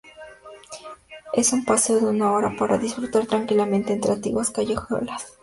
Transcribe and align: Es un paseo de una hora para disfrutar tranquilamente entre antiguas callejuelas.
Es 1.31 1.53
un 1.53 1.63
paseo 1.63 1.99
de 1.99 2.07
una 2.07 2.31
hora 2.31 2.55
para 2.57 2.79
disfrutar 2.79 3.27
tranquilamente 3.27 3.93
entre 3.93 4.13
antiguas 4.13 4.49
callejuelas. 4.49 5.37